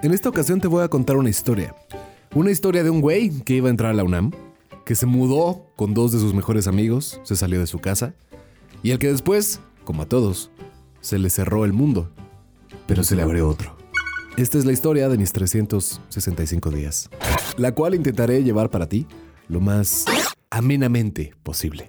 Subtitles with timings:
[0.00, 1.74] En esta ocasión te voy a contar una historia.
[2.32, 4.30] Una historia de un güey que iba a entrar a la UNAM,
[4.84, 8.14] que se mudó con dos de sus mejores amigos, se salió de su casa,
[8.84, 10.52] y al que después, como a todos,
[11.00, 12.12] se le cerró el mundo,
[12.86, 13.76] pero se le abrió otro.
[14.36, 17.10] Esta es la historia de mis 365 días,
[17.56, 19.04] la cual intentaré llevar para ti
[19.48, 20.04] lo más
[20.48, 21.88] amenamente posible.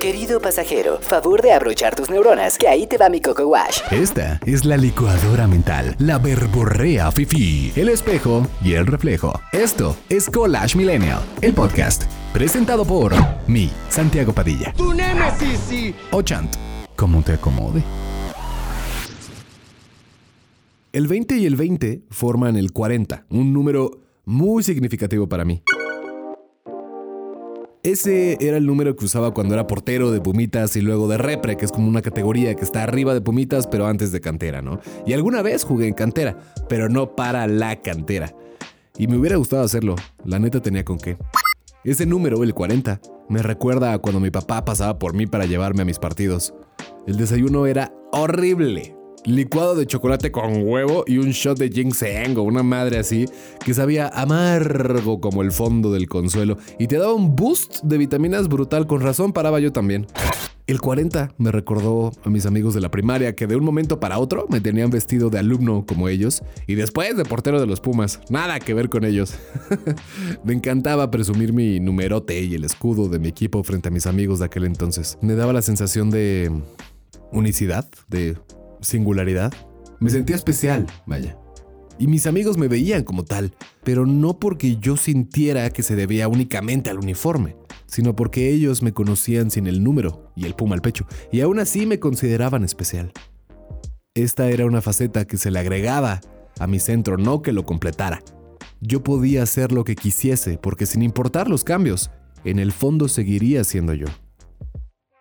[0.00, 3.80] Querido pasajero, favor de abrochar tus neuronas, que ahí te va mi Coco Wash.
[3.90, 9.40] Esta es la licuadora mental, la verborrea fifi, el espejo y el reflejo.
[9.52, 13.14] Esto es Collage Millennial, el podcast, presentado por
[13.46, 14.74] mi Santiago Padilla.
[14.76, 15.94] ¡Tu némesis, sí!
[16.10, 16.54] O Chant,
[16.94, 17.82] como te acomode.
[20.92, 25.62] El 20 y el 20 forman el 40, un número muy significativo para mí.
[27.86, 31.56] Ese era el número que usaba cuando era portero de Pumitas y luego de Repre,
[31.56, 34.80] que es como una categoría que está arriba de Pumitas, pero antes de cantera, ¿no?
[35.06, 36.36] Y alguna vez jugué en cantera,
[36.68, 38.34] pero no para la cantera.
[38.98, 41.16] Y me hubiera gustado hacerlo, la neta tenía con qué.
[41.84, 45.82] Ese número, el 40, me recuerda a cuando mi papá pasaba por mí para llevarme
[45.82, 46.54] a mis partidos.
[47.06, 48.95] El desayuno era horrible
[49.26, 53.26] licuado de chocolate con huevo y un shot de ginseng o una madre así
[53.64, 58.48] que sabía amargo como el fondo del consuelo y te daba un boost de vitaminas
[58.48, 58.86] brutal.
[58.86, 60.06] Con razón paraba yo también.
[60.66, 64.18] El 40 me recordó a mis amigos de la primaria que de un momento para
[64.18, 68.20] otro me tenían vestido de alumno como ellos y después de portero de los Pumas.
[68.30, 69.34] Nada que ver con ellos.
[70.44, 74.40] me encantaba presumir mi numerote y el escudo de mi equipo frente a mis amigos
[74.40, 75.18] de aquel entonces.
[75.20, 76.50] Me daba la sensación de
[77.30, 78.36] unicidad, de
[78.86, 79.52] singularidad.
[80.00, 81.38] Me sentía especial, vaya.
[81.98, 86.28] Y mis amigos me veían como tal, pero no porque yo sintiera que se debía
[86.28, 90.82] únicamente al uniforme, sino porque ellos me conocían sin el número y el puma al
[90.82, 93.12] pecho, y aún así me consideraban especial.
[94.14, 96.20] Esta era una faceta que se le agregaba
[96.58, 98.22] a mi centro, no que lo completara.
[98.80, 102.10] Yo podía hacer lo que quisiese, porque sin importar los cambios,
[102.44, 104.06] en el fondo seguiría siendo yo.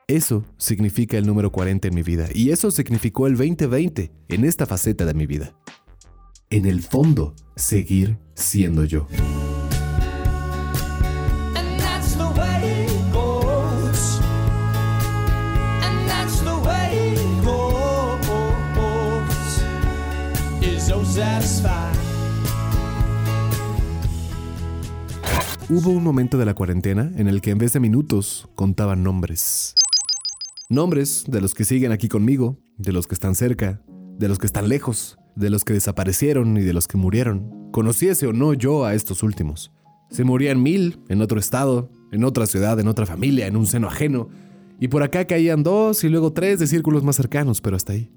[0.08, 4.68] Eso significa el número 40 en mi vida y eso significó el 2020 en esta
[4.68, 5.56] faceta de mi vida.
[6.52, 9.08] En el fondo, seguir siendo yo.
[25.68, 29.74] Hubo un momento de la cuarentena en el que en vez de minutos contaban nombres.
[30.70, 33.84] Nombres de los que siguen aquí conmigo, de los que están cerca,
[34.18, 37.70] de los que están lejos, de los que desaparecieron y de los que murieron.
[37.72, 39.72] Conociese o no yo a estos últimos.
[40.10, 43.88] Se morían mil en otro estado, en otra ciudad, en otra familia, en un seno
[43.88, 44.30] ajeno.
[44.80, 48.12] Y por acá caían dos y luego tres de círculos más cercanos, pero hasta ahí.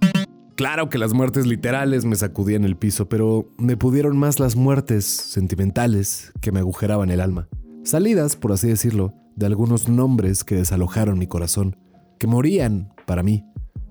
[0.57, 5.05] Claro que las muertes literales me sacudían el piso, pero me pudieron más las muertes
[5.05, 7.47] sentimentales que me agujeraban el alma.
[7.85, 11.77] Salidas, por así decirlo, de algunos nombres que desalojaron mi corazón
[12.19, 13.45] que morían para mí,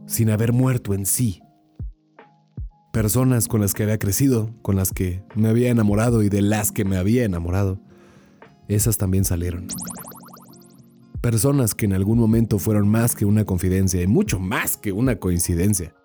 [0.05, 1.41] sin haber muerto en sí.
[2.93, 6.72] Personas con las que había crecido, con las que me había enamorado y de las
[6.72, 7.79] que me había enamorado,
[8.67, 9.67] esas también salieron.
[11.22, 15.17] Personas que en algún momento fueron más que una confidencia y mucho más que una
[15.17, 15.96] coincidencia.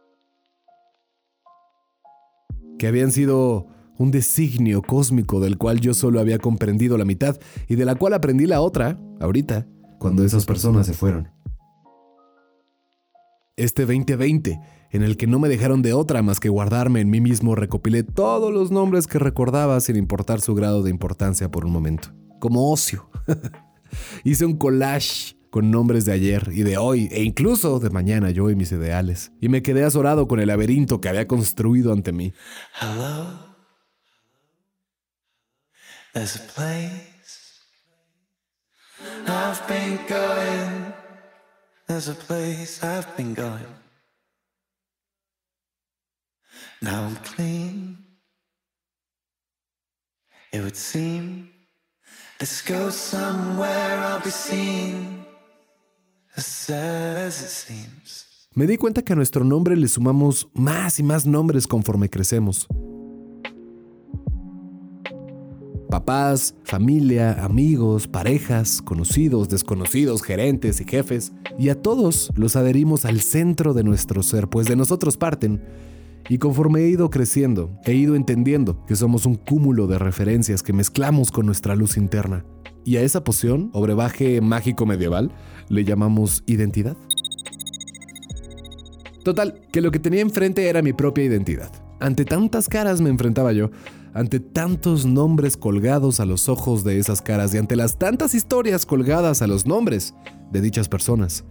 [2.78, 3.68] Que habían sido
[3.98, 7.38] un designio cósmico del cual yo solo había comprendido la mitad
[7.68, 9.66] y de la cual aprendí la otra, ahorita,
[9.98, 11.28] cuando esas personas se fueron
[13.56, 14.60] este 2020,
[14.90, 18.02] en el que no me dejaron de otra más que guardarme en mí mismo, recopilé
[18.02, 22.12] todos los nombres que recordaba sin importar su grado de importancia por un momento.
[22.40, 23.10] Como ocio.
[24.24, 28.48] Hice un collage con nombres de ayer y de hoy, e incluso de mañana yo
[28.48, 29.32] y mis ideales.
[29.38, 32.32] Y me quedé azorado con el laberinto que había construido ante mí.
[32.80, 33.52] Hello.
[36.14, 37.12] There's a place.
[39.26, 41.01] I've been going.
[41.92, 43.66] There's a place I've been going.
[46.80, 47.98] Now I'm clean.
[50.54, 51.50] It would seem.
[58.54, 62.68] Me di cuenta que a nuestro nombre le sumamos más y más nombres conforme crecemos.
[65.92, 73.20] Papás, familia, amigos, parejas, conocidos, desconocidos, gerentes y jefes, y a todos los adherimos al
[73.20, 75.62] centro de nuestro ser, pues de nosotros parten.
[76.30, 80.72] Y conforme he ido creciendo, he ido entendiendo que somos un cúmulo de referencias que
[80.72, 82.46] mezclamos con nuestra luz interna.
[82.86, 85.30] Y a esa poción, o brebaje mágico medieval,
[85.68, 86.96] le llamamos identidad.
[89.24, 91.70] Total, que lo que tenía enfrente era mi propia identidad.
[92.00, 93.70] Ante tantas caras me enfrentaba yo,
[94.14, 98.86] ante tantos nombres colgados a los ojos de esas caras y ante las tantas historias
[98.86, 100.14] colgadas a los nombres
[100.50, 101.44] de dichas personas.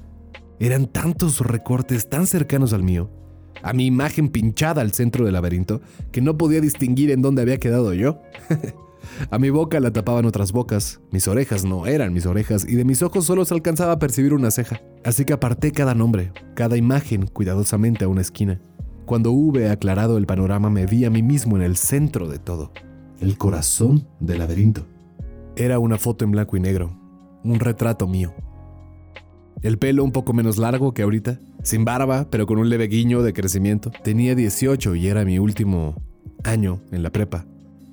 [0.60, 3.10] Eran tantos recortes tan cercanos al mío,
[3.64, 5.82] a mi imagen pinchada al centro del laberinto,
[6.12, 8.22] que no podía distinguir en dónde había quedado yo.
[9.30, 12.86] A mi boca la tapaban otras bocas, mis orejas no eran mis orejas y de
[12.86, 14.82] mis ojos solo se alcanzaba a percibir una ceja.
[15.04, 18.62] Así que aparté cada nombre, cada imagen cuidadosamente a una esquina.
[19.12, 22.72] Cuando hube aclarado el panorama me vi a mí mismo en el centro de todo,
[23.20, 24.88] el corazón del laberinto.
[25.58, 26.98] Era una foto en blanco y negro,
[27.44, 28.34] un retrato mío.
[29.64, 33.22] El pelo un poco menos largo que ahorita, sin barba, pero con un leve guiño
[33.22, 33.92] de crecimiento.
[34.02, 36.02] Tenía 18 y era mi último
[36.46, 37.44] año en la prepa.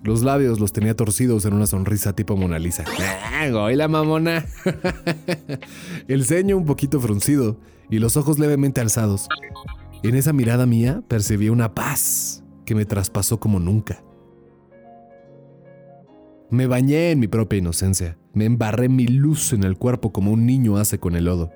[0.05, 2.85] Los labios los tenía torcidos en una sonrisa tipo Mona Lisa.
[3.33, 4.47] ¡Ah, la mamona!
[6.07, 7.57] El ceño un poquito fruncido
[7.91, 9.29] y los ojos levemente alzados.
[10.03, 14.05] En esa mirada mía percibí una paz que me traspasó como nunca.
[16.51, 18.17] Me bañé en mi propia inocencia.
[18.33, 21.51] Me embarré mi luz en el cuerpo como un niño hace con el lodo.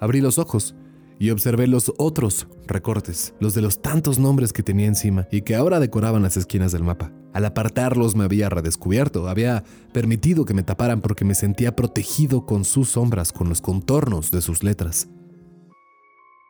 [0.00, 0.74] Abrí los ojos
[1.20, 5.54] y observé los otros recortes, los de los tantos nombres que tenía encima y que
[5.54, 7.12] ahora decoraban las esquinas del mapa.
[7.32, 12.64] Al apartarlos me había redescubierto, había permitido que me taparan porque me sentía protegido con
[12.64, 15.08] sus sombras, con los contornos de sus letras.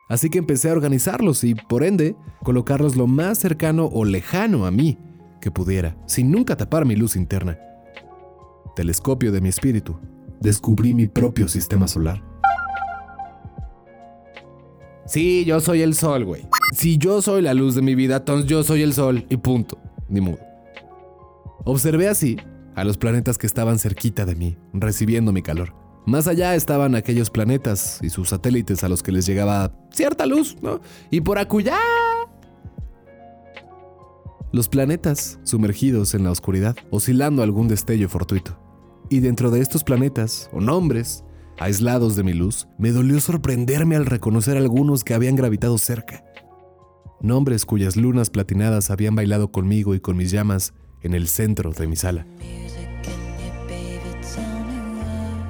[0.09, 4.71] Así que empecé a organizarlos y, por ende, colocarlos lo más cercano o lejano a
[4.71, 4.97] mí
[5.41, 7.57] que pudiera, sin nunca tapar mi luz interna.
[8.75, 9.99] Telescopio de mi espíritu,
[10.39, 12.23] descubrí mi propio sistema solar.
[15.05, 16.47] Sí, yo soy el sol, güey.
[16.73, 19.77] Si yo soy la luz de mi vida, entonces yo soy el sol y punto.
[20.09, 20.39] Ni modo.
[21.65, 22.37] Observé así
[22.75, 25.82] a los planetas que estaban cerquita de mí, recibiendo mi calor.
[26.05, 30.57] Más allá estaban aquellos planetas y sus satélites a los que les llegaba cierta luz,
[30.61, 30.81] ¿no?
[31.09, 31.77] Y por acullá.
[34.51, 38.59] Los planetas sumergidos en la oscuridad, oscilando algún destello fortuito.
[39.09, 41.23] Y dentro de estos planetas, o nombres,
[41.57, 46.23] aislados de mi luz, me dolió sorprenderme al reconocer algunos que habían gravitado cerca.
[47.21, 51.87] Nombres cuyas lunas platinadas habían bailado conmigo y con mis llamas en el centro de
[51.87, 52.25] mi sala.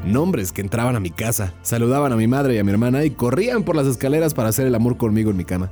[0.05, 3.11] Nombres que entraban a mi casa, saludaban a mi madre y a mi hermana y
[3.11, 5.71] corrían por las escaleras para hacer el amor conmigo en mi cama.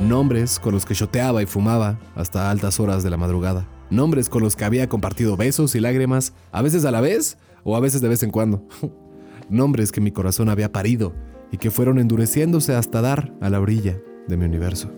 [0.00, 3.66] Nombres con los que choteaba y fumaba hasta altas horas de la madrugada.
[3.90, 7.74] Nombres con los que había compartido besos y lágrimas, a veces a la vez o
[7.76, 8.68] a veces de vez en cuando.
[9.48, 11.14] Nombres que mi corazón había parido
[11.50, 14.90] y que fueron endureciéndose hasta dar a la orilla de mi universo.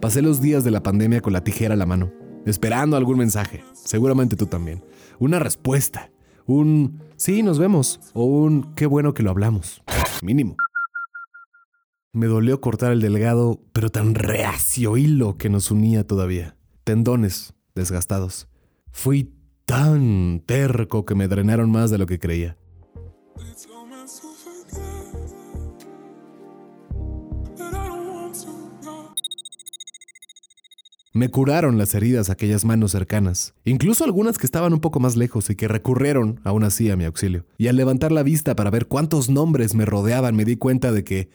[0.00, 2.10] Pasé los días de la pandemia con la tijera a la mano,
[2.46, 4.82] esperando algún mensaje, seguramente tú también,
[5.18, 6.10] una respuesta,
[6.46, 9.82] un sí, nos vemos o un qué bueno que lo hablamos,
[10.22, 10.56] mínimo.
[12.14, 18.48] Me dolió cortar el delgado, pero tan reacio hilo que nos unía todavía, tendones desgastados.
[18.92, 19.34] Fui
[19.66, 22.56] tan terco que me drenaron más de lo que creía.
[31.12, 35.50] Me curaron las heridas aquellas manos cercanas, incluso algunas que estaban un poco más lejos
[35.50, 37.46] y que recurrieron aún así a mi auxilio.
[37.58, 41.02] Y al levantar la vista para ver cuántos nombres me rodeaban, me di cuenta de
[41.02, 41.28] que,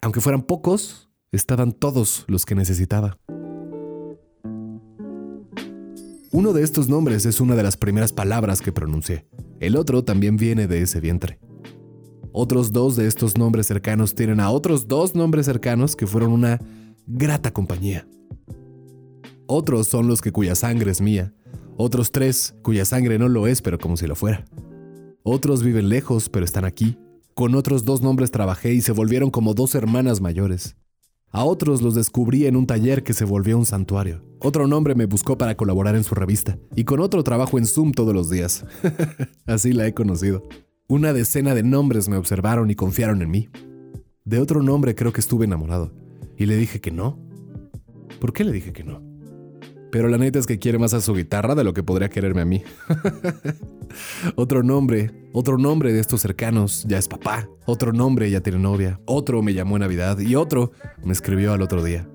[0.00, 3.18] aunque fueran pocos, estaban todos los que necesitaba.
[6.32, 9.26] Uno de estos nombres es una de las primeras palabras que pronuncié.
[9.60, 11.38] El otro también viene de ese vientre.
[12.32, 16.60] Otros dos de estos nombres cercanos tienen a otros dos nombres cercanos que fueron una
[17.06, 18.08] grata compañía.
[19.52, 21.34] Otros son los que cuya sangre es mía.
[21.76, 24.44] Otros tres cuya sangre no lo es, pero como si lo fuera.
[25.24, 26.96] Otros viven lejos, pero están aquí.
[27.34, 30.76] Con otros dos nombres trabajé y se volvieron como dos hermanas mayores.
[31.32, 34.22] A otros los descubrí en un taller que se volvió un santuario.
[34.38, 36.56] Otro nombre me buscó para colaborar en su revista.
[36.76, 38.64] Y con otro trabajo en Zoom todos los días.
[39.46, 40.46] Así la he conocido.
[40.86, 43.48] Una decena de nombres me observaron y confiaron en mí.
[44.24, 45.92] De otro nombre creo que estuve enamorado.
[46.36, 47.18] Y le dije que no.
[48.20, 49.09] ¿Por qué le dije que no?
[49.90, 52.42] Pero la neta es que quiere más a su guitarra de lo que podría quererme
[52.42, 52.62] a mí.
[54.36, 57.48] otro nombre, otro nombre de estos cercanos ya es papá.
[57.66, 59.00] Otro nombre ya tiene novia.
[59.04, 60.72] Otro me llamó en Navidad y otro
[61.04, 62.08] me escribió al otro día.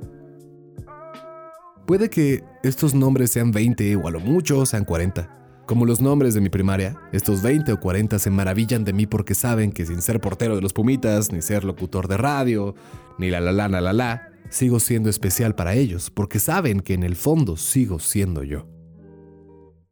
[1.85, 5.35] Puede que estos nombres sean 20 o a lo mucho sean 40.
[5.65, 9.33] Como los nombres de mi primaria, estos 20 o 40 se maravillan de mí porque
[9.33, 12.75] saben que sin ser portero de los Pumitas, ni ser locutor de radio,
[13.17, 16.93] ni la la la la la la, sigo siendo especial para ellos porque saben que
[16.93, 18.67] en el fondo sigo siendo yo.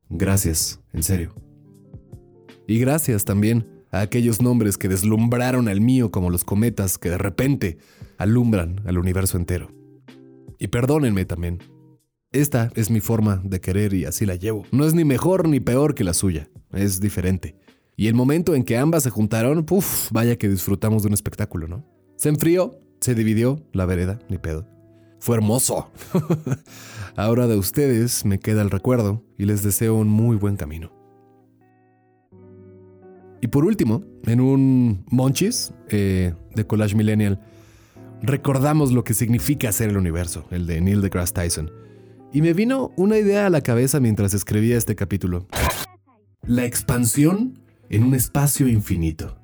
[0.10, 1.34] Gracias, en serio.
[2.68, 7.18] Y gracias también a aquellos nombres que deslumbraron al mío como los cometas que de
[7.18, 7.78] repente
[8.18, 9.70] alumbran al universo entero.
[10.60, 11.60] Y perdónenme también.
[12.32, 14.66] Esta es mi forma de querer y así la llevo.
[14.72, 17.56] No es ni mejor ni peor que la suya, es diferente.
[17.96, 21.68] Y el momento en que ambas se juntaron, puff, vaya que disfrutamos de un espectáculo,
[21.68, 21.86] ¿no?
[22.16, 24.66] Se enfrió, se dividió la vereda, ni pedo.
[25.20, 25.92] Fue hermoso.
[27.18, 30.92] Ahora de ustedes me queda el recuerdo y les deseo un muy buen camino.
[33.42, 37.42] Y por último, en un Monchis eh, de Collage Millennial,
[38.22, 41.70] recordamos lo que significa ser el universo, el de Neil deGrasse Tyson.
[42.32, 45.46] Y me vino una idea a la cabeza mientras escribía este capítulo.
[46.48, 49.43] La expansión en un espacio infinito.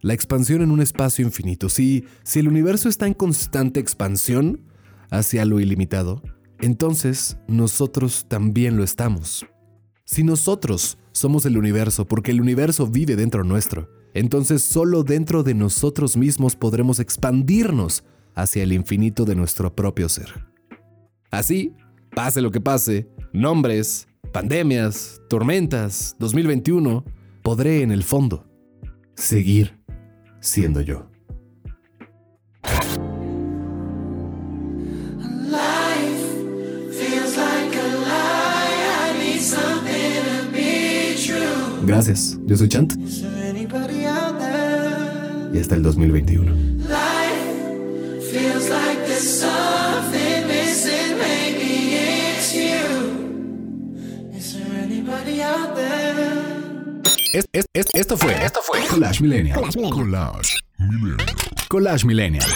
[0.00, 1.68] La expansión en un espacio infinito.
[1.68, 4.62] Si, si el universo está en constante expansión
[5.10, 6.22] hacia lo ilimitado,
[6.60, 9.46] entonces nosotros también lo estamos.
[10.04, 15.54] Si nosotros somos el universo porque el universo vive dentro nuestro, entonces solo dentro de
[15.54, 18.04] nosotros mismos podremos expandirnos
[18.34, 20.46] hacia el infinito de nuestro propio ser.
[21.30, 21.74] Así,
[22.14, 27.04] pase lo que pase, nombres, pandemias, tormentas, 2021,
[27.42, 28.46] podré en el fondo
[29.14, 29.79] seguir
[30.40, 31.06] siendo yo.
[41.86, 42.94] Gracias, yo soy Chant.
[45.52, 46.52] Y hasta el 2021.
[57.32, 59.56] Es, es, es, esto fue, esto fue Collage Millennial.
[59.60, 61.18] Collage Millennial.
[61.68, 62.46] Collage Millennial.